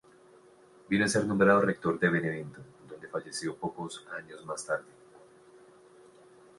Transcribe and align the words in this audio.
Vino 0.89 1.05
a 1.05 1.07
ser 1.07 1.25
nombrado 1.27 1.61
rector 1.61 1.99
de 1.99 2.09
Benevento, 2.09 2.59
donde 2.89 3.07
falleció 3.07 3.55
pocos 3.55 4.03
años 4.17 4.43
más 4.43 4.65
tarde. 4.65 4.87